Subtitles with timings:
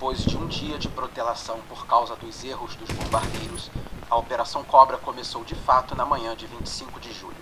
[0.00, 3.70] Depois de um dia de protelação por causa dos erros dos bombardeiros,
[4.08, 7.36] a Operação Cobra começou de fato na manhã de 25 de julho.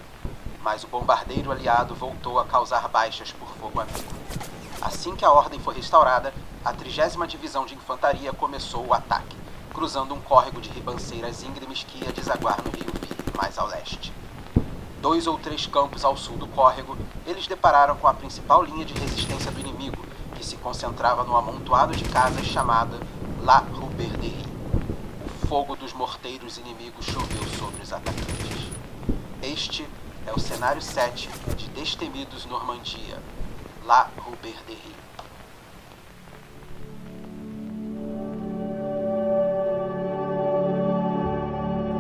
[0.60, 4.13] Mas o bombardeiro aliado voltou a causar baixas por fogo amigo.
[4.83, 6.34] Assim que a ordem foi restaurada,
[6.65, 9.36] a 30 Divisão de Infantaria começou o ataque,
[9.72, 14.12] cruzando um córrego de ribanceiras íngremes que ia desaguar no rio Vire, mais ao leste.
[15.00, 18.95] Dois ou três campos ao sul do córrego, eles depararam com a principal linha de
[18.95, 19.98] resistência do inimigo,
[20.59, 22.98] concentrava no amontoado de casas chamada
[23.43, 24.46] La Ruberderie.
[25.43, 28.68] O fogo dos morteiros inimigos choveu sobre os atacantes.
[29.43, 29.86] Este
[30.26, 33.18] é o cenário 7 de Destemidos Normandia,
[33.86, 34.96] La Ruberderie.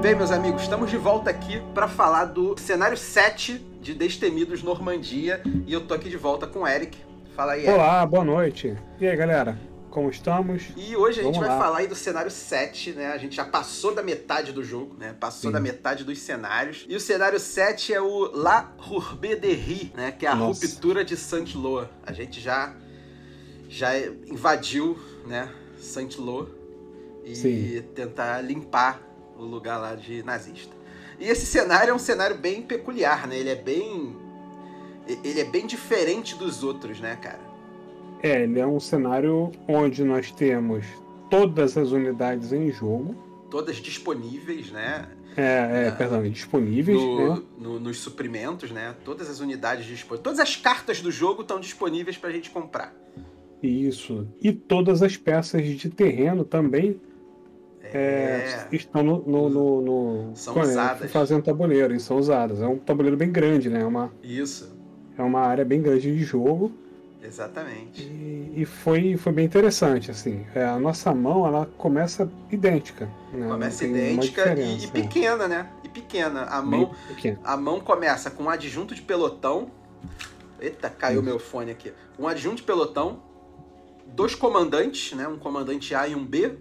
[0.00, 5.42] Bem, meus amigos, estamos de volta aqui para falar do cenário 7 de Destemidos Normandia
[5.66, 7.07] e eu tô aqui de volta com o Eric.
[7.38, 7.68] Fala aí.
[7.68, 8.76] Olá, boa noite.
[8.98, 9.56] E aí, galera?
[9.90, 10.70] Como estamos?
[10.76, 11.64] E hoje a gente Vamos vai lá.
[11.64, 13.12] falar aí do cenário 7, né?
[13.12, 15.14] A gente já passou da metade do jogo, né?
[15.20, 15.52] Passou Sim.
[15.52, 16.84] da metade dos cenários.
[16.88, 20.10] E o cenário 7 é o La Rourbederie, né?
[20.10, 20.66] Que é a Nossa.
[20.66, 21.84] ruptura de Saint-Lô.
[22.04, 22.74] A gente já,
[23.68, 25.48] já invadiu, né?
[25.78, 26.48] Saint-Lô
[27.24, 27.84] e Sim.
[27.94, 29.00] tentar limpar
[29.38, 30.74] o lugar lá de nazista.
[31.20, 33.38] E esse cenário é um cenário bem peculiar, né?
[33.38, 34.26] Ele é bem...
[35.24, 37.40] Ele é bem diferente dos outros, né, cara?
[38.22, 40.84] É, ele é um cenário onde nós temos
[41.30, 43.14] todas as unidades em jogo.
[43.50, 45.08] Todas disponíveis, né?
[45.36, 45.90] É, é, É.
[45.92, 47.42] perdão, disponíveis, no- né?
[47.58, 48.94] no- nos suprimentos, né?
[49.04, 50.22] Todas as unidades disponíveis.
[50.24, 52.92] Todas as cartas do jogo estão disponíveis pra gente comprar.
[53.62, 54.26] Isso.
[54.42, 57.00] E todas as peças de terreno também
[57.82, 61.10] é, estão no, no, no, no- São é, usadas.
[61.10, 62.60] fazendo tabuleiro e são usadas.
[62.60, 63.80] É um tabuleiro bem grande, né?
[63.80, 64.76] É uma, Isso,
[65.18, 66.72] é uma área bem grande de jogo.
[67.22, 68.02] exatamente.
[68.02, 70.46] E, e foi, foi bem interessante, assim.
[70.54, 73.08] É, a nossa mão, ela começa idêntica.
[73.32, 73.46] Né?
[73.48, 75.70] Começa idêntica e, e pequena, né?
[75.84, 76.42] E pequena.
[76.44, 77.38] A Bem mão, pequena.
[77.44, 79.70] a mão começa com um adjunto de pelotão.
[80.60, 81.28] Eita, caiu Isso.
[81.28, 81.92] meu fone aqui.
[82.18, 83.22] Um adjunto de pelotão.
[84.06, 85.28] Dois comandantes, né?
[85.28, 86.56] Um comandante A e um B.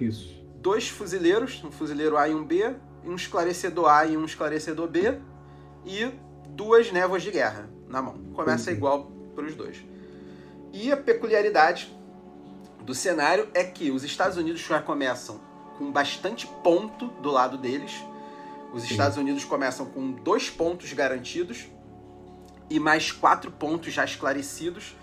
[0.00, 0.40] Isso.
[0.60, 4.88] dois fuzileiros, um fuzileiro A e um B, e um esclarecedor A e um esclarecedor
[4.88, 5.18] B,
[5.84, 6.10] e
[6.52, 8.18] duas névoas de guerra na mão.
[8.34, 9.84] Começa igual para os dois.
[10.72, 11.94] E a peculiaridade
[12.82, 15.40] do cenário é que os Estados Unidos já começam
[15.78, 18.02] com bastante ponto do lado deles.
[18.72, 18.92] Os Sim.
[18.92, 21.66] Estados Unidos começam com dois pontos garantidos
[22.70, 24.96] e mais quatro pontos já esclarecidos.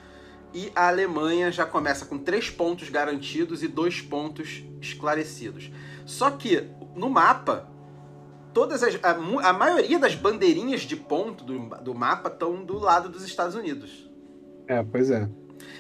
[0.51, 5.69] E a Alemanha já começa com três pontos garantidos e dois pontos esclarecidos.
[6.05, 7.69] Só que no mapa,
[8.59, 9.11] todas as, a,
[9.49, 14.11] a maioria das bandeirinhas de ponto do, do mapa estão do lado dos Estados Unidos.
[14.67, 15.29] É, pois é.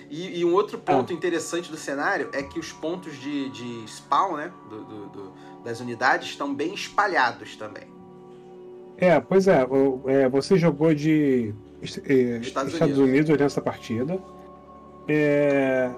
[0.09, 4.37] E, e um outro ponto interessante do cenário é que os pontos de, de spawn,
[4.37, 7.83] né, do- do- do- das unidades, estão bem espalhados também.
[8.97, 9.67] É, pois é.
[10.05, 11.53] é, você jogou de
[12.05, 13.29] eh, Estados Estados, Unidos.
[13.29, 13.37] Unidos.
[13.37, 14.17] nessa partida.
[15.05, 15.91] É,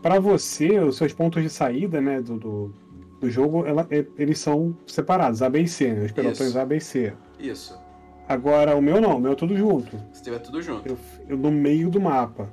[0.00, 2.72] para você, os seus pontos de saída né, do,
[3.20, 3.86] do, jogo, ela-
[4.18, 6.04] eles são separados, A, B e C, né?
[6.06, 6.58] Os pelotões Isso.
[6.58, 7.12] A, B e C.
[7.38, 7.78] Isso.
[8.28, 9.96] Agora, o meu não, o meu é tudo junto.
[10.12, 10.88] Se tiver tudo junto.
[10.88, 10.96] Eu,
[11.28, 12.48] eu no meio do mapa.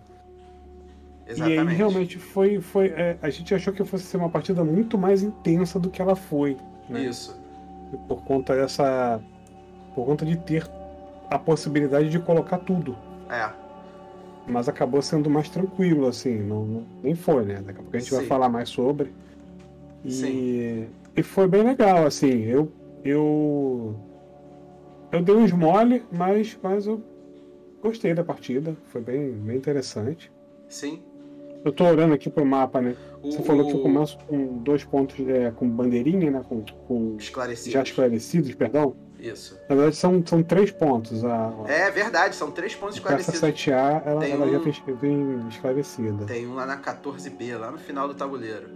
[1.27, 1.65] Exatamente.
[1.67, 2.59] E aí realmente foi.
[2.61, 6.01] foi é, a gente achou que fosse ser uma partida muito mais intensa do que
[6.01, 6.57] ela foi.
[6.89, 7.03] Né?
[7.03, 7.39] Isso.
[8.07, 9.21] Por conta dessa.
[9.93, 10.67] Por conta de ter
[11.29, 12.95] a possibilidade de colocar tudo.
[13.29, 13.49] É.
[14.47, 16.39] Mas acabou sendo mais tranquilo, assim.
[16.41, 17.55] Não, não- nem foi, né?
[17.55, 18.27] Daqui a pouco a gente vai Sim.
[18.27, 19.13] falar mais sobre.
[20.07, 20.87] E, Sim.
[21.15, 22.43] e foi bem legal, assim.
[22.43, 22.71] Eu.
[23.03, 23.95] Eu.
[25.11, 27.01] Eu dei uns mole, mas, mas eu
[27.81, 28.75] gostei da partida.
[28.87, 30.31] Foi bem, bem interessante.
[30.67, 31.01] Sim.
[31.63, 32.95] Eu tô olhando aqui pro mapa, né?
[33.21, 36.41] O, Você falou que eu começo com dois pontos é, com bandeirinha, né?
[36.47, 37.71] Com, com Esclarecido.
[37.71, 38.95] já esclarecidos, perdão.
[39.19, 39.59] Isso.
[39.67, 41.25] Na verdade, são, são três pontos.
[41.25, 43.39] A, É verdade, são três pontos esclarecidos.
[43.41, 46.25] 7A, ela, ela já um- tem, vem esclarecida.
[46.25, 48.69] Tem um lá na 14B, lá no final do tabuleiro.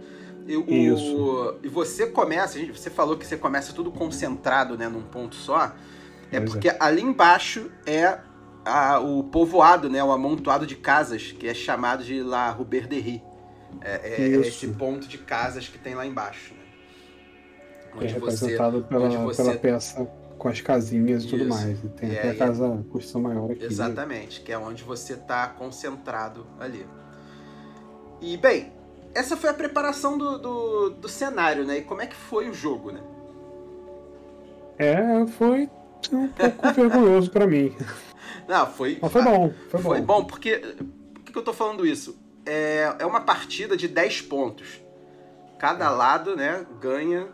[0.46, 1.56] E, o- Isso.
[1.62, 5.72] e você começa, gente, você falou que você começa tudo concentrado, né, num ponto só.
[6.30, 6.44] É Pois é.
[6.52, 8.18] porque ali embaixo é
[8.64, 13.22] a- o povoado, né, o amontoado de casas, que é chamado de La Ruberderie.
[13.80, 14.48] É, é Isso.
[14.48, 16.60] esse ponto de casas que tem lá embaixo, né?
[17.98, 20.04] Que é representado pela, onde você- pela peça
[20.38, 21.82] com as casinhas e tudo mais.
[21.84, 23.64] E tem E até a casa construção maior aqui.
[23.64, 26.86] Exatamente, que é onde você está concentrado ali.
[28.20, 28.72] E, bem,
[29.14, 31.78] essa foi a preparação do, do, do cenário, né?
[31.78, 33.00] E como é que foi o jogo, né?
[34.78, 35.68] É, foi
[36.12, 37.74] um pouco vergonhoso pra mim.
[38.48, 38.98] Não, foi.
[39.00, 39.88] Mas foi bom, foi bom.
[39.90, 40.58] Foi bom, porque.
[41.14, 42.16] Por que que eu tô falando isso?
[42.46, 44.80] é, é uma partida de 10 pontos.
[45.58, 47.28] Cada lado né, ganha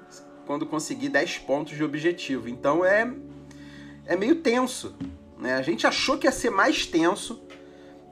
[0.46, 2.48] quando conseguir 10 pontos de objetivo.
[2.48, 3.10] Então é,
[4.06, 4.94] é meio tenso.
[5.38, 5.54] Né?
[5.54, 7.42] A gente achou que ia ser mais tenso,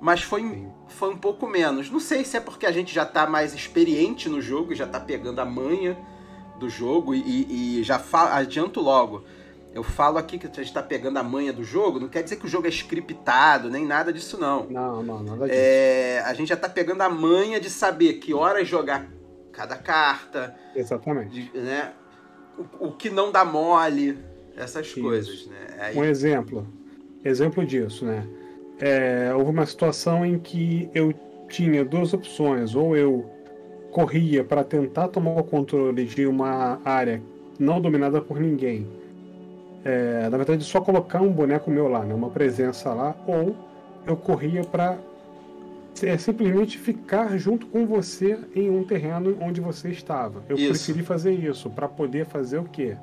[0.00, 1.90] mas foi, foi um pouco menos.
[1.90, 5.00] Não sei se é porque a gente já está mais experiente no jogo, já está
[5.00, 5.96] pegando a manha
[6.58, 8.02] do jogo e, e já
[8.32, 9.24] adianto logo.
[9.72, 12.36] Eu falo aqui que a gente está pegando a manha do jogo, não quer dizer
[12.36, 14.64] que o jogo é scriptado, nem nada disso, não.
[14.70, 15.58] Não, não, nada disso.
[15.58, 19.06] É, a gente já está pegando a manha de saber que horas jogar
[19.52, 20.54] cada carta.
[20.74, 21.50] Exatamente.
[21.50, 21.92] De, né?
[22.58, 24.18] O, o, que não dá mole,
[24.56, 25.00] essas Isso.
[25.02, 25.76] coisas, né?
[25.78, 25.96] Aí...
[25.98, 26.66] Um exemplo.
[27.22, 28.26] Exemplo disso, né?
[28.80, 31.14] É, houve uma situação em que eu
[31.48, 33.30] tinha duas opções, ou eu
[33.90, 37.22] corria para tentar tomar o controle de uma área
[37.58, 38.86] não dominada por ninguém.
[39.84, 43.56] É, na verdade, só colocar um boneco meu lá, né, uma presença lá, ou
[44.06, 44.98] eu corria para
[46.02, 50.42] é, simplesmente ficar junto com você em um terreno onde você estava.
[50.48, 50.68] Eu isso.
[50.68, 52.96] preferi fazer isso para poder fazer o quê?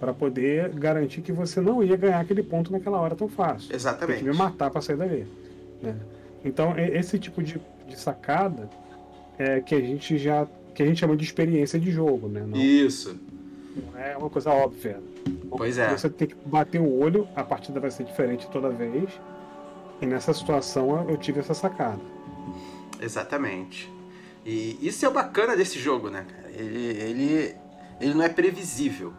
[0.00, 3.74] Para poder garantir que você não ia ganhar aquele ponto naquela hora tão fácil.
[3.74, 4.16] Exatamente.
[4.16, 5.26] Tem que me matar para sair dali.
[5.82, 5.94] Né?
[6.42, 8.68] Então, esse tipo de, de sacada
[9.38, 12.42] é, que a gente já que a gente chama de experiência de jogo, né?
[12.46, 13.18] Não, Isso.
[13.76, 14.98] Não é uma coisa óbvia.
[15.50, 15.90] Pois é.
[15.90, 19.10] Você tem que bater o olho, a partida vai ser diferente toda vez.
[20.00, 22.00] E nessa situação eu tive essa sacada.
[23.00, 23.90] Exatamente.
[24.44, 26.26] E isso é o bacana desse jogo, né?
[26.54, 27.54] Ele, ele,
[28.00, 29.12] ele não é previsível.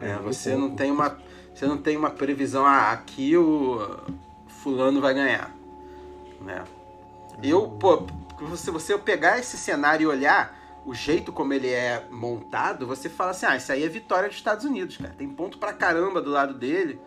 [0.00, 1.18] É, você não tem uma
[1.54, 3.98] você não tem uma previsão ah, aqui o
[4.46, 5.54] fulano vai ganhar,
[6.40, 6.64] né?
[7.42, 8.06] Eu, pô,
[8.56, 13.30] se você pegar esse cenário e olhar o jeito como ele é montado, você fala
[13.30, 15.14] assim: ah, isso aí é vitória dos Estados Unidos, cara.
[15.16, 17.00] Tem ponto pra caramba do lado dele,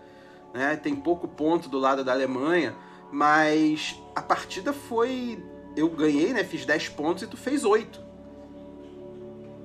[0.54, 0.76] né?
[0.76, 2.76] Tem pouco ponto do lado da Alemanha,
[3.12, 5.44] mas a partida foi.
[5.76, 6.44] Eu ganhei, né?
[6.44, 8.00] Fiz 10 pontos e tu fez 8.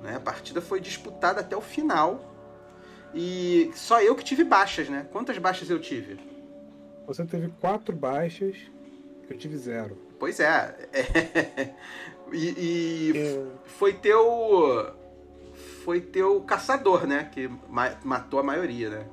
[0.01, 0.15] Né?
[0.15, 2.19] A partida foi disputada até o final.
[3.13, 5.07] E só eu que tive baixas, né?
[5.11, 6.19] Quantas baixas eu tive?
[7.07, 8.55] Você teve quatro baixas,
[9.29, 9.97] eu tive zero.
[10.19, 10.75] Pois é.
[10.93, 11.73] é.
[12.31, 13.45] E, e é.
[13.65, 14.93] foi teu.
[15.83, 17.29] Foi teu caçador, né?
[17.31, 17.49] Que
[18.03, 19.05] matou a maioria, né?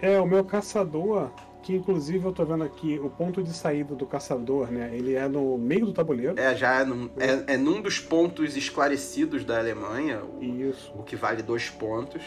[0.00, 1.30] É, o meu caçador,
[1.62, 4.90] que inclusive eu tô vendo aqui, o ponto de saída do caçador, né?
[4.92, 6.38] Ele é no meio do tabuleiro.
[6.38, 10.22] É, já é num, é, é num dos pontos esclarecidos da Alemanha.
[10.22, 10.92] O, Isso.
[10.94, 12.22] O que vale dois pontos.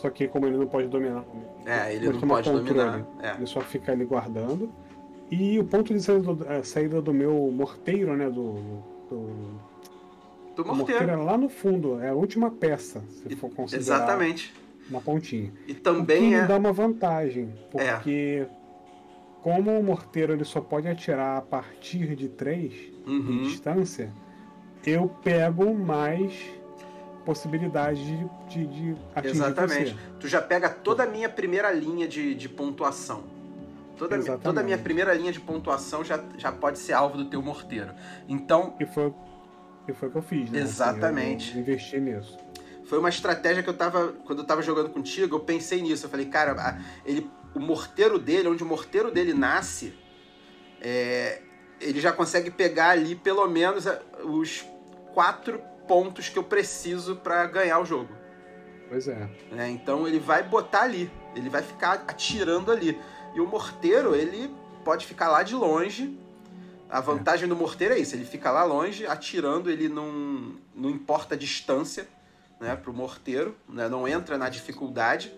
[0.00, 1.24] Só que como ele não pode dominar.
[1.66, 3.06] É, ele não pode controle, dominar.
[3.22, 3.34] É.
[3.34, 4.72] Ele só fica ali guardando.
[5.30, 8.30] E o ponto de saída do, a saída do meu morteiro, né?
[8.30, 8.54] Do.
[9.10, 9.26] Do,
[10.56, 10.76] do morteiro.
[10.76, 11.10] morteiro.
[11.10, 13.96] é lá no fundo, é a última peça, se for considerar.
[13.96, 14.54] Exatamente.
[14.88, 15.52] Na pontinha.
[15.68, 16.46] E também é.
[16.46, 18.46] dá uma vantagem, porque.
[18.46, 18.60] É.
[19.42, 22.74] Como o morteiro ele só pode atirar a partir de 3
[23.06, 23.22] uhum.
[23.22, 24.12] de distância,
[24.84, 26.59] eu pego mais
[27.30, 29.92] possibilidade de, de, de atingir Exatamente.
[29.92, 30.18] Você.
[30.18, 33.22] Tu já pega toda a minha primeira linha de, de pontuação.
[33.96, 37.40] Toda, toda a minha primeira linha de pontuação já, já pode ser alvo do teu
[37.40, 37.94] morteiro.
[38.28, 38.74] Então.
[38.80, 39.14] E foi,
[39.86, 40.58] e foi o que eu fiz, né?
[40.58, 41.50] Exatamente.
[41.50, 42.36] Assim, investi nisso.
[42.86, 44.08] Foi uma estratégia que eu tava.
[44.26, 46.06] Quando eu tava jogando contigo, eu pensei nisso.
[46.06, 49.94] Eu falei, cara, ele, o morteiro dele, onde o morteiro dele nasce,
[50.80, 51.42] é,
[51.80, 53.84] ele já consegue pegar ali pelo menos
[54.24, 54.64] os
[55.14, 58.14] quatro pontos que eu preciso para ganhar o jogo.
[58.88, 59.28] Pois é.
[59.58, 59.68] é.
[59.68, 61.10] Então ele vai botar ali.
[61.34, 62.96] Ele vai ficar atirando ali.
[63.34, 64.54] E o morteiro, ele
[64.84, 66.16] pode ficar lá de longe.
[66.88, 71.36] A vantagem do morteiro é isso, ele fica lá longe, atirando, ele não, não importa
[71.36, 72.08] a distância
[72.60, 75.32] né, pro morteiro, né, não entra na dificuldade.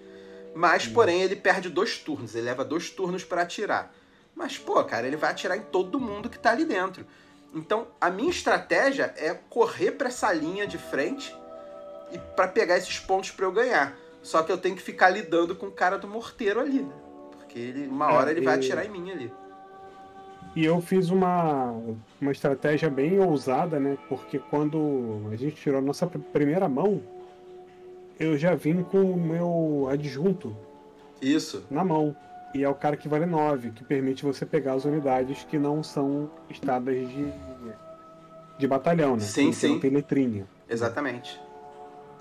[0.55, 3.91] Mas, porém, ele perde dois turnos, ele leva dois turnos para atirar.
[4.35, 7.07] Mas, pô, cara, ele vai atirar em todo mundo que tá ali dentro.
[7.55, 11.35] Então, a minha estratégia é correr para essa linha de frente
[12.11, 13.97] e para pegar esses pontos para eu ganhar.
[14.23, 16.95] Só que eu tenho que ficar lidando com o cara do morteiro ali, né?
[17.39, 19.33] Porque ele, uma hora é, ele vai atirar em mim ali.
[20.55, 21.75] E eu fiz uma,
[22.21, 23.99] uma estratégia bem ousada, né?
[24.09, 27.03] Porque quando a gente tirou a nossa primeira mão,
[28.21, 30.55] eu já vim com o meu adjunto.
[31.21, 31.65] Isso.
[31.71, 32.15] Na mão.
[32.55, 35.83] E é o cara que vale 9, que permite você pegar as unidades que não
[35.83, 37.33] são estadas de,
[38.59, 39.23] de batalhão, né?
[39.23, 39.79] Sim, que sim.
[39.79, 40.47] tem letrinha.
[40.69, 41.41] Exatamente.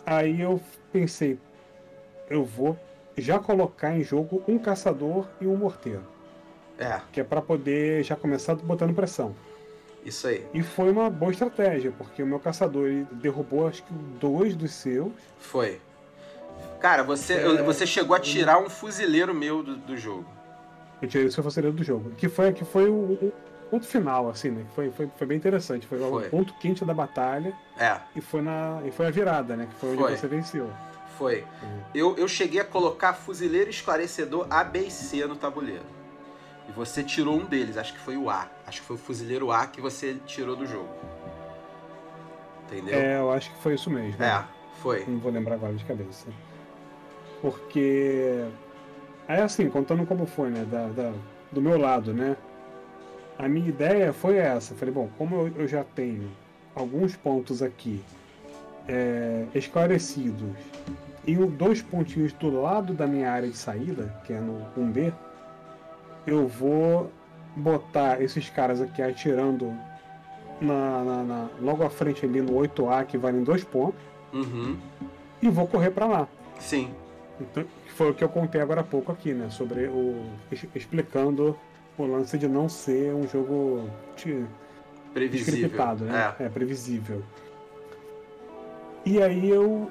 [0.06, 0.60] Aí eu
[0.92, 1.38] pensei,
[2.30, 2.78] eu vou
[3.18, 6.04] já colocar em jogo um caçador e um morteiro.
[6.80, 7.02] É.
[7.12, 9.36] Que é para poder já começar botando pressão.
[10.04, 10.46] Isso aí.
[10.54, 14.72] E foi uma boa estratégia, porque o meu caçador ele derrubou acho que dois dos
[14.72, 15.12] seus.
[15.38, 15.80] Foi.
[16.82, 17.64] Cara, você, é...
[17.64, 20.26] você chegou a tirar um fuzileiro meu do, do jogo.
[21.02, 22.12] Eu tirei o seu fuzileiro do jogo.
[22.12, 23.32] Que foi, que foi o,
[23.72, 24.66] ponto final, assim, né?
[24.76, 25.88] Foi, foi, foi bem interessante.
[25.88, 27.54] Foi, foi, o ponto quente da batalha.
[27.80, 27.98] É.
[28.14, 29.68] E foi, na, e foi a virada, né?
[29.68, 30.12] Que foi, foi.
[30.12, 30.70] onde você venceu.
[31.18, 31.40] Foi.
[31.40, 31.46] É.
[31.96, 35.86] Eu, eu cheguei a colocar fuzileiro esclarecedor A, B e C no tabuleiro.
[36.68, 38.50] E você tirou um deles, acho que foi o A.
[38.68, 40.90] Acho que foi o fuzileiro A que você tirou do jogo.
[42.66, 43.00] Entendeu?
[43.00, 44.22] É, eu acho que foi isso mesmo.
[44.22, 44.44] É,
[44.82, 45.06] foi.
[45.08, 46.28] Não vou lembrar agora de cabeça.
[47.42, 48.46] Porque.
[49.28, 50.66] É assim, contando como foi, né?
[50.70, 51.14] Da, da,
[51.52, 52.36] do meu lado, né?
[53.38, 54.76] A minha ideia foi essa.
[54.76, 56.30] Falei, bom, como eu, eu já tenho
[56.76, 58.04] alguns pontos aqui
[58.88, 60.50] é, esclarecidos
[61.26, 65.14] e dois pontinhos do lado da minha área de saída, que é no 1B,
[66.26, 67.12] eu vou
[67.56, 69.74] botar esses caras aqui atirando
[70.60, 74.02] na, na, na, logo à frente ali no 8A, que valem dois pontos,
[74.34, 74.78] uhum.
[75.42, 76.28] e vou correr para lá.
[76.60, 76.92] Sim.
[77.42, 79.50] Então, foi o que eu contei agora há pouco aqui, né?
[79.50, 80.24] Sobre o.
[80.76, 81.58] explicando
[81.98, 84.46] o lance de não ser um jogo de,
[85.14, 86.06] previsível.
[86.06, 86.36] né?
[86.40, 86.46] É.
[86.46, 86.50] é.
[86.50, 87.24] previsível.
[89.06, 89.90] E aí eu,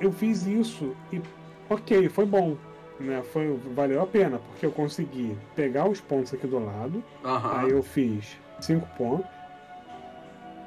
[0.00, 1.20] eu fiz isso e
[1.68, 2.56] ok, foi bom.
[2.98, 3.22] Né?
[3.32, 7.02] Foi, valeu a pena, porque eu consegui pegar os pontos aqui do lado.
[7.24, 7.50] Uhum.
[7.52, 9.26] Aí eu fiz 5 pontos.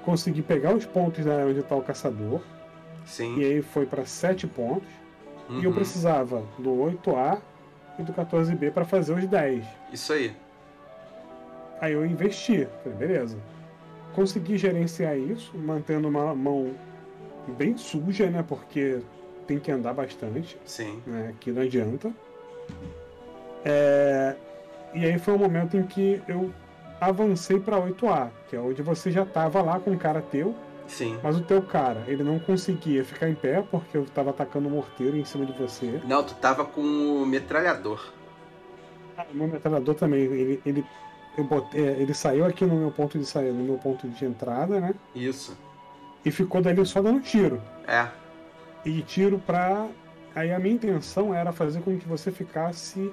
[0.03, 2.41] Consegui pegar os pontos da onde está o caçador.
[3.05, 3.37] Sim.
[3.37, 4.87] E aí foi para 7 pontos.
[5.49, 5.59] Uhum.
[5.59, 7.39] E eu precisava do 8A
[7.99, 9.65] e do 14B para fazer os 10.
[9.91, 10.35] Isso aí.
[11.81, 12.67] Aí eu investi.
[12.83, 13.37] Falei, beleza.
[14.13, 16.73] Consegui gerenciar isso, mantendo uma mão
[17.57, 18.43] bem suja, né?
[18.47, 19.01] Porque
[19.47, 20.57] tem que andar bastante.
[20.65, 21.01] Sim.
[21.05, 22.11] Né, que não adianta.
[23.65, 24.35] É...
[24.93, 26.51] E aí foi o um momento em que eu
[27.01, 30.55] avancei para 8A, que é onde você já tava lá com um cara teu.
[30.93, 31.19] Sim.
[31.23, 34.71] Mas o teu cara, ele não conseguia ficar em pé porque eu tava atacando o
[34.71, 35.99] um morteiro em cima de você.
[36.05, 38.13] Não, tu tava com o metralhador.
[39.17, 40.85] Ah, o meu metralhador também, ele, ele,
[41.35, 44.23] eu botei, é, ele saiu aqui no meu ponto de saída, no meu ponto de
[44.23, 44.93] entrada, né?
[45.15, 45.57] Isso.
[46.23, 47.59] E ficou dali só dando tiro.
[47.87, 48.07] É.
[48.85, 49.87] E tiro pra.
[50.35, 53.11] Aí a minha intenção era fazer com que você ficasse.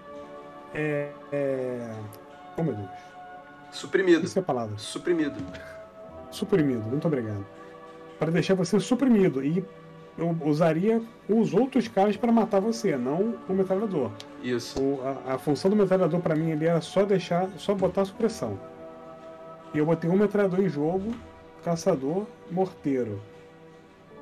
[0.75, 1.11] É.
[1.33, 1.93] é...
[2.59, 2.91] Oh meu Deus.
[3.73, 4.25] Suprimido.
[4.25, 4.77] Isso é a palavra.
[4.77, 5.43] Suprimido.
[6.31, 7.60] Suprimido, muito obrigado.
[8.21, 9.43] Para deixar você suprimido.
[9.43, 9.65] E
[10.17, 14.11] eu usaria os outros caras para matar você, não o metralhador.
[14.43, 14.81] Isso.
[14.81, 18.59] O, a, a, função do metralhador para mim ele era só deixar, só botar supressão.
[19.75, 21.13] E eu botei um metralhador em jogo,
[21.65, 23.21] caçador, morteiro.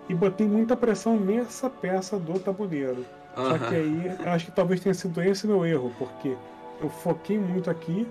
[0.08, 3.04] E botei muita pressão nessa peça do tabuleiro.
[3.34, 6.36] Só que aí, eu acho que talvez tenha sido esse meu erro, porque
[6.80, 8.06] eu foquei muito aqui,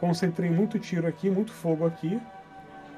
[0.00, 2.20] concentrei muito tiro aqui, muito fogo aqui,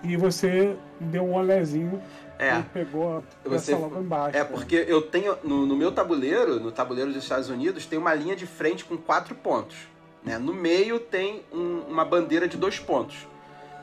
[0.02, 2.02] e você deu um olhazinho
[2.38, 2.58] é.
[2.58, 4.36] e pegou a você, logo embaixo.
[4.36, 4.44] É, né?
[4.44, 8.36] porque eu tenho, no, no, meu tabuleiro, no tabuleiro dos Estados Unidos, tem uma linha
[8.36, 9.76] de frente com quatro pontos.
[10.22, 10.38] Né?
[10.38, 13.26] No meio tem um, uma bandeira de dois pontos.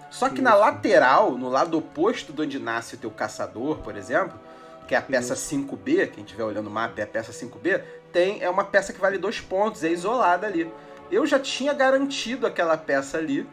[0.09, 0.43] Só que Isso.
[0.43, 4.39] na lateral, no lado oposto de onde nasce o teu caçador, por exemplo,
[4.87, 5.55] que é a peça Isso.
[5.55, 9.01] 5B, quem estiver olhando o mapa é a peça 5B, tem, é uma peça que
[9.01, 10.71] vale dois pontos, é isolada ali.
[11.11, 13.47] Eu já tinha garantido aquela peça ali,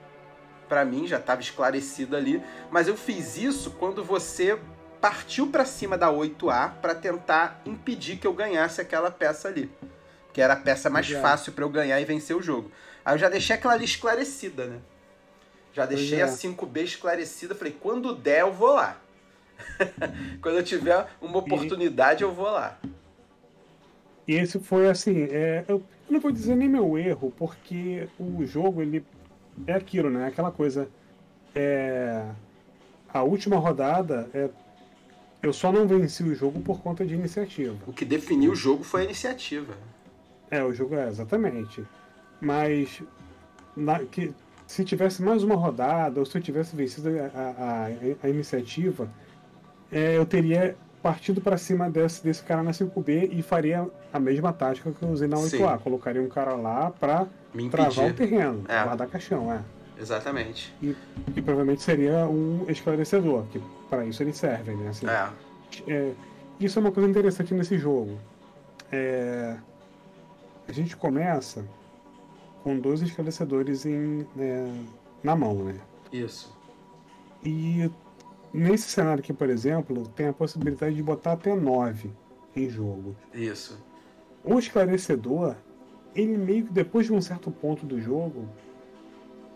[0.70, 4.56] para mim já estava esclarecido ali, mas eu fiz isso quando você
[5.00, 9.68] partiu para cima da 8A para tentar impedir que eu ganhasse aquela peça ali,
[10.32, 11.22] que era a peça mais Legal.
[11.22, 12.70] fácil para eu ganhar e vencer o jogo.
[13.04, 14.78] Aí eu já deixei aquela ali esclarecida, né?
[15.72, 16.22] Já deixei é.
[16.22, 19.00] a 5B esclarecida, falei, quando der eu vou lá.
[20.40, 22.78] quando eu tiver uma oportunidade eu vou lá.
[24.28, 28.82] E esse foi assim, é, eu não vou dizer nem meu erro, porque o jogo
[28.82, 29.04] ele
[29.66, 30.26] é aquilo, né?
[30.26, 30.88] Aquela coisa.
[31.54, 32.24] É,
[33.12, 34.48] a última rodada é,
[35.42, 37.76] eu só não venci o jogo por conta de iniciativa.
[37.86, 39.74] O que definiu o jogo foi a iniciativa.
[40.50, 41.84] É, o jogo é, exatamente.
[42.40, 43.02] Mas
[43.76, 44.32] na, que,
[44.66, 47.86] se tivesse mais uma rodada, ou se eu tivesse vencido a, a,
[48.22, 49.10] a iniciativa,
[49.90, 54.52] é, eu teria partido para cima desse, desse cara na 5B e faria a mesma
[54.52, 55.76] tática que eu usei na 8A.
[55.76, 55.82] Sim.
[55.82, 57.26] Colocaria um cara lá para
[57.70, 58.82] travar o terreno, é.
[58.84, 59.60] guardar caixão, é.
[59.98, 60.74] Exatamente.
[60.82, 60.96] E,
[61.36, 64.88] e, provavelmente seria um esclarecedor, que para isso eles servem, né?
[64.88, 65.30] Assim, é.
[65.92, 66.12] é.
[66.58, 68.18] Isso é uma coisa interessante nesse jogo.
[68.90, 69.56] É,
[70.66, 71.64] a gente começa
[72.62, 74.84] com dois esclarecedores em, né,
[75.22, 75.74] na mão, né?
[76.12, 76.54] Isso.
[77.44, 77.90] E
[78.52, 82.10] nesse cenário aqui, por exemplo, tem a possibilidade de botar até nove
[82.54, 83.16] em jogo.
[83.32, 83.78] Isso.
[84.44, 85.54] O esclarecedor,
[86.14, 88.48] ele meio que depois de um certo ponto do jogo,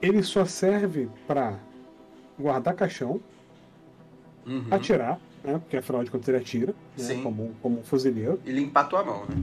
[0.00, 1.58] ele só serve para
[2.38, 3.20] guardar caixão,
[4.46, 4.66] uhum.
[4.70, 5.58] atirar, né?
[5.58, 7.20] Porque afinal de contas ele atira, né?
[7.22, 8.40] como, como um fuzileiro.
[8.44, 9.42] E limpar a tua mão, né?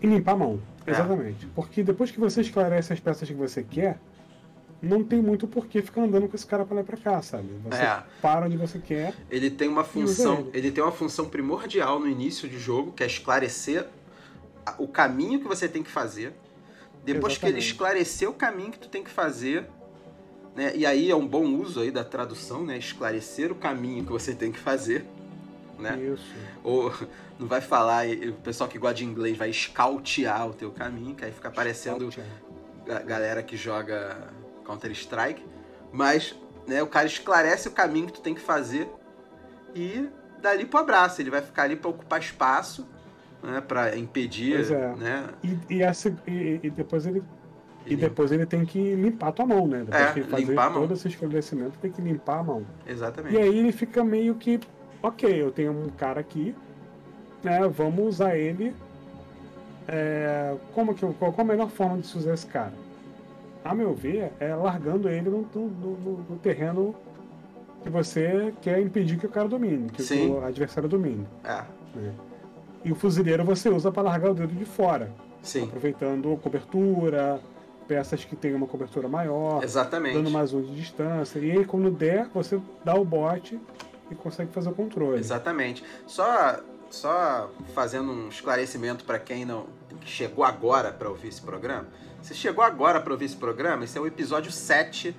[0.00, 0.90] E limpar a mão, é.
[0.90, 1.46] exatamente.
[1.46, 1.48] É.
[1.54, 3.98] Porque depois que você esclarece as peças que você quer,
[4.80, 7.48] não tem muito porquê ficar andando com esse cara pra lá e pra cá, sabe?
[7.64, 8.02] Você É.
[8.22, 9.14] para onde você quer.
[9.30, 10.50] Ele tem uma função, ele.
[10.54, 13.86] ele tem uma função primordial no início de jogo, que é esclarecer
[14.78, 16.32] o caminho que você tem que fazer.
[17.04, 17.72] Depois que ele Exatamente.
[17.72, 19.66] esclarecer o caminho que tu tem que fazer,
[20.54, 20.72] né?
[20.76, 22.76] E aí é um bom uso aí da tradução, né?
[22.76, 25.06] Esclarecer o caminho que você tem que fazer,
[25.78, 25.98] né?
[25.98, 26.34] Isso.
[26.62, 26.92] Ou
[27.38, 31.24] não vai falar, o pessoal que gosta de inglês vai escautear o teu caminho, que
[31.24, 32.10] aí fica parecendo
[32.88, 34.28] a galera que joga
[34.68, 35.42] Counter Strike,
[35.90, 36.34] mas
[36.66, 38.88] né, o cara esclarece o caminho que tu tem que fazer
[39.74, 40.08] e
[40.42, 41.20] dali pro abraço.
[41.22, 42.86] Ele vai ficar ali para ocupar espaço,
[43.42, 44.94] né, para impedir, é.
[44.96, 45.28] né?
[45.42, 47.22] E, e, essa- e- e depois ele.
[47.86, 49.78] E depois ele tem que limpar a tua mão, né?
[49.78, 50.80] Depois É, que ele fazer limpar a mão.
[50.82, 52.66] todo esse esclarecimento, tem que limpar a mão.
[52.86, 53.34] Exatamente.
[53.34, 54.60] E aí ele fica meio que,
[55.02, 56.54] ok, eu tenho um cara aqui,
[57.42, 57.66] né?
[57.68, 58.74] Vamos usar ele.
[59.86, 62.74] é, como que qual, qual a melhor forma de se usar esse cara?
[63.68, 66.94] A meu ver, é largando ele no, no- no- no terreno
[67.82, 70.30] que você quer impedir que o cara domine, que Sim.
[70.30, 71.26] o adversário domine.
[71.44, 71.62] É,
[72.82, 77.40] E o fuzileiro você usa para largar o dedo de fora, sim, aproveitando cobertura,
[77.86, 80.14] peças que têm uma cobertura maior, exatamente.
[80.14, 81.38] dando mais um de distância.
[81.38, 83.60] E aí, quando der, você dá o bote
[84.10, 85.18] e consegue fazer o controle.
[85.18, 85.84] Exatamente.
[86.06, 89.66] Só, só fazendo um esclarecimento para quem não
[90.06, 91.86] chegou agora para ouvir esse programa.
[92.22, 95.14] Se chegou agora para ouvir esse programa, esse é o episódio 7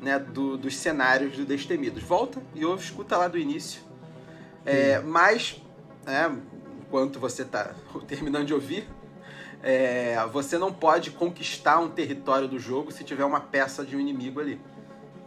[0.00, 2.02] né, do- dos cenários do Destemidos.
[2.02, 3.80] Volta e ouve, escuta lá do início.
[4.64, 5.60] É, mas,
[6.04, 6.36] né,
[6.80, 7.74] enquanto você está
[8.06, 8.88] terminando de ouvir,
[9.62, 14.00] é, você não pode conquistar um território do jogo se tiver uma peça de um
[14.00, 14.60] inimigo ali.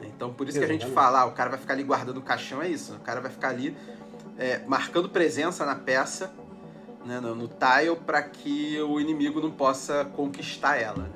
[0.01, 2.21] Então, por isso que a gente fala, ah, o cara vai ficar ali guardando o
[2.21, 2.93] caixão, é isso.
[2.95, 3.75] O cara vai ficar ali
[4.37, 6.33] é, marcando presença na peça,
[7.05, 11.03] né, no, no tile, para que o inimigo não possa conquistar ela.
[11.03, 11.09] Né?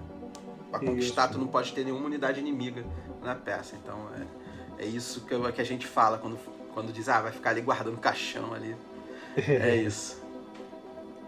[0.69, 1.34] Pra conquistar, Isso.
[1.34, 2.86] tu não pode ter nenhuma unidade inimiga
[3.24, 3.75] na peça.
[3.75, 3.98] Então,
[4.77, 6.38] é, é isso que, eu- que a gente fala quando,
[6.74, 8.75] quando diz, ah, vai ficar ali guardando caixão ali.
[9.48, 10.22] É isso.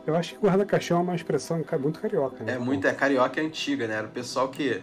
[0.06, 2.54] Eu acho que guarda-caixão é uma expressão muito carioca, né?
[2.54, 3.96] É muito, é carioca é antiga, né?
[3.96, 4.82] Era o pessoal que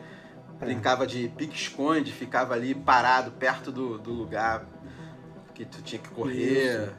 [0.60, 4.64] brincava de pique-esconde, ficava ali parado perto do, do lugar
[5.54, 6.92] que tu tinha que correr,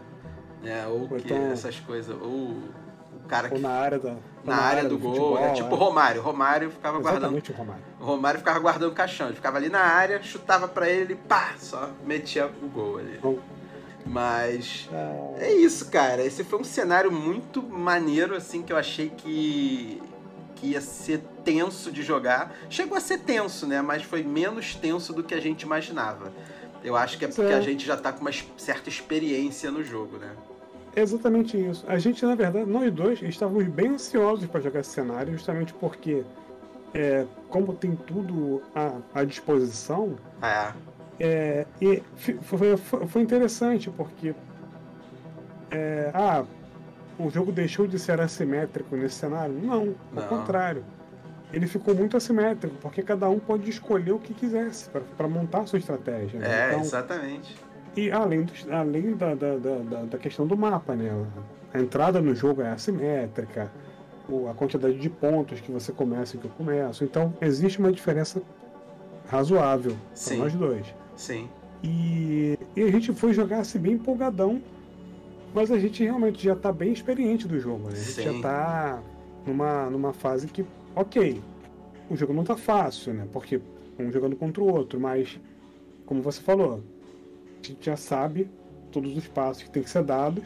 [0.62, 0.86] né?
[0.88, 2.15] Ou, Ou que então- essas coisas.
[2.22, 4.10] Ou o cara que na área da.
[4.10, 6.22] ou na área do gol, futebol, é tipo Romário.
[6.22, 7.22] Romário ficava guardando.
[7.38, 7.84] Exatamente o Romário.
[8.00, 9.28] O Romário ficava guardando o caixão.
[9.28, 13.19] Ele ficava ali na área, chutava pra ele, pá, só metia o gol ali.
[13.22, 13.38] Bom.
[14.06, 14.89] Mas
[15.39, 16.24] É, é isso, cara.
[16.24, 20.02] Esse foi um cenário muito maneiro, assim, que eu achei que,
[20.56, 22.52] que ia ser tenso de jogar.
[22.69, 23.82] Chegou a ser tenso, né?
[23.82, 26.32] Mas foi menos tenso do que a gente imaginava.
[26.84, 27.56] Eu acho que é porque É.
[27.56, 30.32] a gente já tá com uma certa experiência no jogo, né?
[30.96, 31.86] é exatamente isso.
[31.88, 36.24] A gente, na verdade, nós dois estávamos bem ansiosos para jogar esse cenário, justamente porque,
[36.94, 40.72] é, como tem tudo à, à disposição, É,
[41.22, 42.02] É, e
[42.42, 44.34] foi- foi interessante porque
[45.72, 46.44] é, ah,
[47.20, 49.54] o jogo deixou de ser assimétrico nesse cenário?
[49.54, 50.28] Não, ao Não.
[50.28, 50.84] contrário.
[51.51, 55.65] Ele ficou muito assimétrico, porque cada um pode escolher o que quisesse para montar a
[55.65, 56.39] sua estratégia.
[56.39, 56.47] né?
[56.47, 57.55] é, Então, exatamente.
[57.95, 59.77] e além, dos- além da, da, da,
[60.12, 61.09] da- questão do mapa, né?
[61.73, 63.71] A entrada no jogo é assimétrica,
[64.49, 67.03] a quantidade de pontos que você começa e que eu começo.
[67.03, 68.41] Então existe uma diferença
[69.27, 69.95] razoável
[70.27, 70.85] para nós dois.
[71.15, 71.49] Sim.
[71.83, 74.62] E, e a gente foi jogar assim bem empolgadão,
[75.53, 77.93] mas a gente realmente já tá bem experiente do jogo, né?
[77.93, 78.21] A gente Sim.
[78.23, 78.99] já tá
[79.47, 80.63] numa, numa fase que,
[81.01, 81.41] ok,
[82.09, 83.27] o jogo não tá fácil, né?
[83.31, 83.62] Porque
[83.99, 85.39] um jogando contra o outro, mas
[86.05, 86.83] como você falou,
[87.63, 88.49] a gente já sabe
[88.91, 90.45] todos os passos que tem que ser dados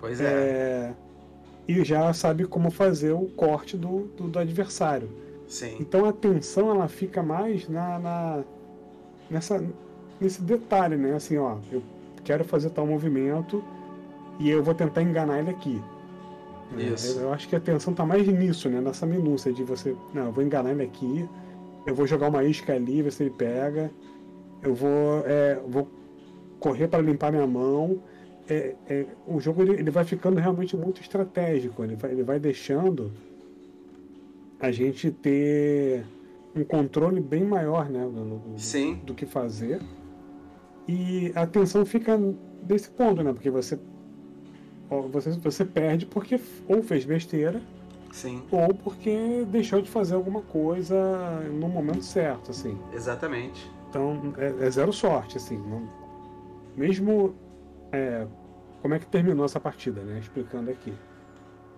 [0.00, 0.24] Pois é.
[0.24, 0.94] é,
[1.68, 5.10] e já sabe como fazer o corte do, do, do adversário.
[5.48, 5.76] Sim.
[5.80, 8.44] Então a tensão ela fica mais na, na-
[9.30, 9.62] nessa
[10.20, 11.14] nesse detalhe, né?
[11.14, 11.82] Assim, ó, eu
[12.24, 13.64] quero fazer tal movimento
[14.38, 15.80] e eu vou tentar enganar ele aqui.
[16.72, 16.84] Né?
[16.84, 17.18] Isso.
[17.18, 18.80] Eu, eu acho que a tensão tá mais nisso, né?
[18.80, 21.28] Nessa minúcia de você, não, eu vou enganar ele aqui,
[21.86, 23.90] eu vou jogar uma isca ali, ver se ele pega,
[24.62, 25.88] eu vou, é, vou
[26.58, 28.02] correr para limpar minha mão.
[28.48, 32.38] É, é, o jogo ele, ele vai ficando realmente muito estratégico, ele vai, ele vai
[32.38, 33.12] deixando
[34.58, 36.04] a gente ter
[36.54, 39.00] um controle bem maior né, do, Sim.
[39.04, 39.80] do que fazer.
[40.86, 42.18] E a tensão fica
[42.62, 43.32] desse ponto, né?
[43.32, 43.78] Porque você,
[45.10, 47.60] você, você perde porque ou fez besteira
[48.12, 48.42] Sim.
[48.50, 50.96] ou porque deixou de fazer alguma coisa
[51.52, 52.76] no momento certo, assim.
[52.92, 53.70] Exatamente.
[53.88, 55.56] Então é, é zero sorte, assim.
[55.58, 55.88] não-
[56.76, 57.34] mesmo
[57.92, 58.26] é,
[58.82, 60.18] como é que terminou essa partida, né?
[60.20, 60.92] Explicando aqui.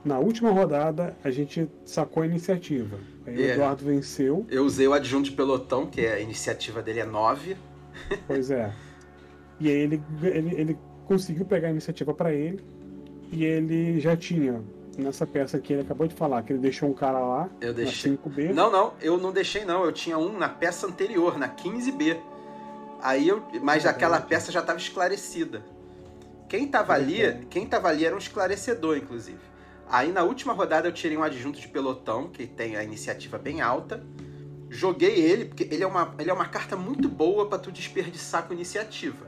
[0.04, 2.98] Na última rodada, a gente sacou a iniciativa.
[3.26, 3.52] Aí o É.
[3.54, 4.44] Eduardo venceu.
[4.50, 7.56] Eu usei o adjunto de pelotão, que a iniciativa dele é 9.
[8.26, 8.72] Pois é.
[9.60, 12.60] E aí ele, ele, ele conseguiu pegar a iniciativa pra ele.
[13.32, 14.62] E ele já tinha,
[14.98, 18.12] nessa peça que ele acabou de falar, que ele deixou um cara lá, Eu deixei.
[18.12, 18.52] na 5B.
[18.52, 19.84] Não, não, eu não deixei não.
[19.84, 22.18] Eu tinha um na peça anterior, na 15B.
[23.00, 24.28] Aí eu, mas É aquela verdade.
[24.28, 25.62] peça já estava esclarecida.
[26.48, 29.38] Quem tava ali, quem tava ali era um esclarecedor, inclusive.
[29.88, 33.62] Aí na última rodada eu tirei um adjunto de pelotão, que tem a iniciativa bem
[33.62, 34.04] alta.
[34.68, 38.46] Joguei ele, porque ele é uma, ele é uma carta muito boa pra tu desperdiçar
[38.46, 39.26] com iniciativa.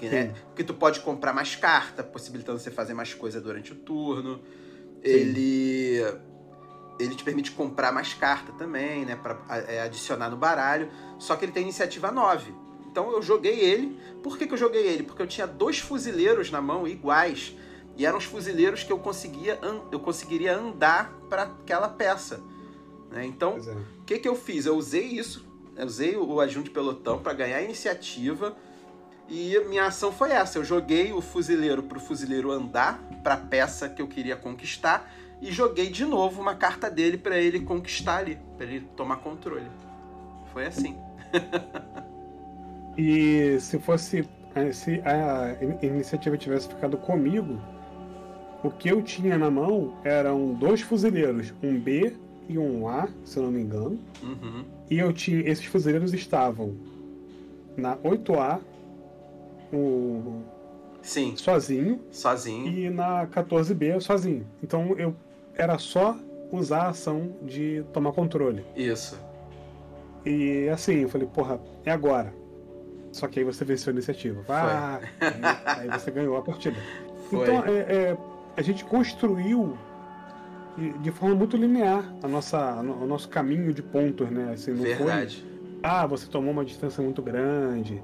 [0.00, 0.42] Porque, né, Sim.
[0.46, 4.40] porque tu pode comprar mais carta, possibilitando você fazer mais coisa durante o turno.
[5.02, 6.02] Ele
[6.98, 9.38] ele te permite comprar mais carta também, né, para
[9.84, 10.90] adicionar no baralho.
[11.18, 12.52] Só que ele tem iniciativa 9.
[12.90, 13.98] Então eu joguei ele.
[14.22, 15.02] Por que, que eu joguei ele?
[15.02, 17.54] Porque eu tinha dois fuzileiros na mão iguais.
[17.96, 19.58] E eram os fuzileiros que eu conseguia
[19.92, 22.42] eu conseguiria andar para aquela peça.
[23.10, 23.26] né?
[23.26, 23.72] Então, é.
[24.00, 24.64] o que, que eu fiz?
[24.64, 28.56] Eu usei isso, eu usei o adjunto de pelotão para ganhar a iniciativa.
[29.30, 33.88] E minha ação foi essa: eu joguei o fuzileiro pro fuzileiro andar para a peça
[33.88, 38.38] que eu queria conquistar e joguei de novo uma carta dele para ele conquistar ali,
[38.58, 39.66] para ele tomar controle.
[40.52, 40.96] Foi assim.
[42.98, 44.28] E se fosse.
[44.54, 47.60] eh, Se a in- iniciativa tivesse ficado comigo,
[48.64, 52.14] o que eu tinha na mão eram dois fuzileiros, um B
[52.48, 53.98] e um A, se eu não me engano.
[54.22, 54.64] Uhum.
[54.90, 55.40] E eu tinha.
[55.48, 56.74] Esses fuzileiros estavam
[57.76, 58.58] na 8A,
[59.72, 60.42] o,
[61.02, 62.66] Sim, sozinho, sozinho.
[62.68, 64.46] e na 14B sozinho.
[64.62, 65.14] Então eu
[65.54, 66.16] era só
[66.52, 68.64] usar a ação de tomar controle.
[68.76, 69.18] Isso.
[70.24, 72.32] E assim, eu falei, porra, é agora.
[73.12, 74.44] Só que aí você venceu a iniciativa.
[74.48, 76.76] Ah, aí, aí você ganhou a partida.
[77.28, 77.42] Foi.
[77.42, 78.16] Então, é, é,
[78.56, 79.76] a gente construiu
[80.76, 84.52] de, de forma muito linear a nossa, o nosso caminho de pontos, né?
[84.54, 85.42] Assim, não Verdade.
[85.42, 88.02] foi, ah, você tomou uma distância muito grande.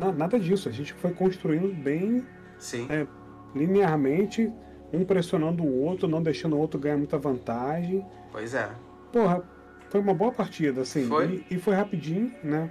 [0.00, 0.68] Não, nada disso.
[0.68, 2.24] A gente foi construindo bem
[2.58, 2.86] Sim.
[2.90, 3.06] É.
[3.54, 4.52] linearmente,
[4.92, 8.04] um pressionando o outro, não deixando o outro ganhar muita vantagem.
[8.32, 8.68] Pois é.
[9.12, 9.42] Porra,
[9.90, 11.06] foi uma boa partida, assim.
[11.06, 11.44] Foi.
[11.50, 12.70] E, e foi rapidinho, né?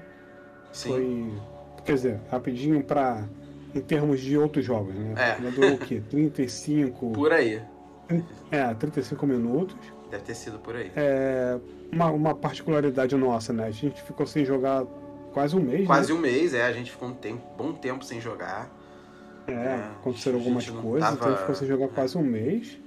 [0.72, 0.90] Sim.
[0.90, 1.84] Foi.
[1.86, 3.24] Quer dizer, rapidinho pra.
[3.74, 5.14] Em termos de outros jogos, né?
[5.16, 5.52] É.
[5.52, 6.02] Durou o quê?
[6.10, 7.12] 35.
[7.12, 7.62] Por aí.
[8.50, 9.78] É, 35 minutos.
[10.10, 10.92] Deve ter sido por aí.
[10.96, 11.60] É,
[11.92, 13.66] uma, uma particularidade nossa, né?
[13.66, 14.86] A gente ficou sem jogar
[15.40, 15.88] quase um mês.
[15.88, 16.20] Quase né?
[16.20, 16.66] um mês, é.
[16.66, 18.70] A gente ficou um tempo, bom tempo sem jogar.
[19.48, 22.78] É, é, aconteceram algumas coisas, então a tava- gente ficou sem jogar quase um mês.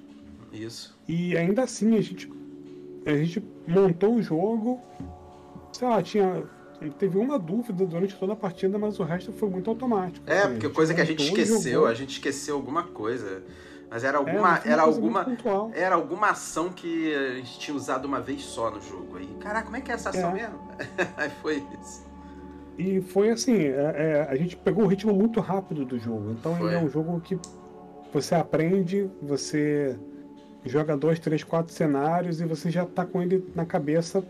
[0.52, 0.96] Isso.
[1.08, 2.30] E ainda assim a gente,
[3.06, 4.80] a gente montou o jogo.
[5.72, 6.44] Sei lá, tinha.
[6.98, 10.28] Teve uma dúvida durante toda a partida, mas o resto foi muito automático.
[10.28, 13.42] É, assim, porque coisa que a gente esqueceu, a gente esqueceu alguma coisa.
[13.88, 14.38] Mas era É, alguma.
[14.40, 15.26] uma era alguma.
[15.74, 19.16] Era alguma ação que a gente tinha usado uma vez só no jogo.
[19.16, 20.34] Aí, caraca, como é que é essa ação É.
[20.34, 20.58] mesmo?
[21.16, 22.04] Aí foi isso.
[22.78, 26.30] E foi assim, é- é, a gente pegou o ritmo muito rápido do jogo.
[26.32, 26.68] Então Foi.
[26.68, 27.38] ele é um jogo que
[28.12, 29.96] você aprende, você
[30.64, 34.24] joga dois, três, quatro cenários e você já tá com ele na cabeça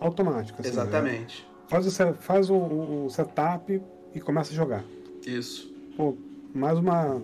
[0.00, 0.60] automático.
[0.60, 0.82] assim, né?
[0.82, 1.48] Exatamente.
[1.68, 3.82] Faz, o, faz o, o- setup
[4.14, 4.84] e começa a jogar.
[5.26, 5.72] Isso.
[5.96, 6.16] Pô,
[6.54, 7.20] mais uma.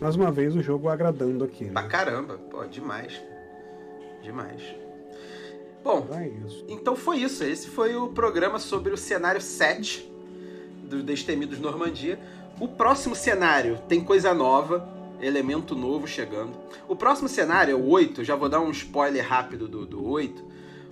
[0.00, 1.66] Mais uma vez o jogo agradando aqui.
[1.66, 1.88] Pra Né?
[1.88, 2.34] caramba.
[2.50, 3.22] Pô, demais.
[4.22, 4.62] Demais.
[5.82, 6.64] Bom, Então é.
[6.68, 7.42] Então foi isso.
[7.42, 10.10] Esse foi o programa sobre o cenário 7
[10.84, 12.20] do Destemidos Normandia.
[12.60, 14.86] O próximo cenário tem coisa nova,
[15.20, 16.52] elemento novo chegando.
[16.88, 20.44] O próximo cenário é o 8, já vou dar um spoiler rápido do, do 8.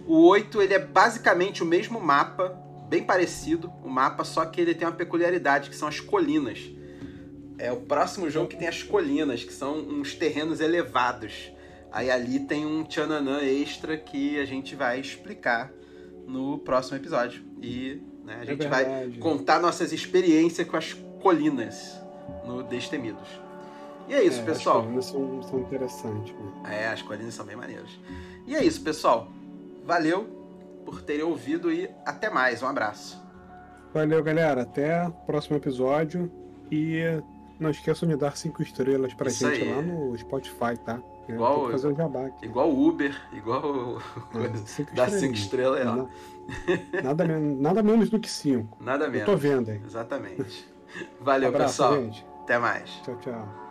[0.07, 4.75] O 8 ele é basicamente o mesmo mapa, bem parecido, o mapa, só que ele
[4.75, 6.71] tem uma peculiaridade, que são as colinas.
[7.59, 11.53] É o próximo jogo que tem as colinas, que são uns terrenos elevados.
[11.91, 15.71] Aí ali tem um tchananã extra que a gente vai explicar
[16.27, 17.43] no próximo episódio.
[17.63, 19.19] E né, a gente vai É verdade.
[19.19, 21.99] contar nossas experiências com as colinas
[22.47, 23.29] no Destemidos.
[24.07, 24.79] E é isso, É, pessoal.
[24.79, 26.35] As colinas são, são interessantes.
[26.35, 26.83] Né?
[26.85, 27.91] É, as colinas são bem maneiras.
[28.47, 29.29] E é isso, pessoal.
[29.85, 30.25] Valeu
[30.85, 32.63] por terem ouvido e até mais.
[32.63, 33.23] Um abraço.
[33.93, 34.63] Valeu, galera.
[34.63, 36.31] Até o próximo episódio.
[36.71, 37.01] E
[37.59, 39.75] não esqueçam de dar cinco estrelas pra Isso gente aí.
[39.75, 41.01] lá no Spotify, tá?
[41.29, 42.47] Eu Igual- fazer o jabá aqui.
[42.47, 43.99] Igual Uber, igual
[44.35, 48.77] É, cinco Dá cinco estrelas é Nada, nada menos do que cinco.
[48.83, 49.27] Nada Eu menos.
[49.27, 49.81] tô vendo aí.
[49.85, 50.67] Exatamente.
[51.21, 51.95] Valeu, Abraço, pessoal.
[52.03, 52.27] gente.
[52.43, 52.91] Até mais.
[53.05, 53.68] Tchau, tchau.